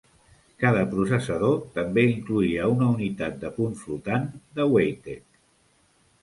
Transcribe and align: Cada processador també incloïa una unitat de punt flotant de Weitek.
Cada 0.61 0.79
processador 0.93 1.59
també 1.75 2.03
incloïa 2.13 2.71
una 2.77 2.87
unitat 2.95 3.37
de 3.45 3.53
punt 3.59 3.77
flotant 3.83 4.27
de 4.57 4.67
Weitek. 4.73 5.39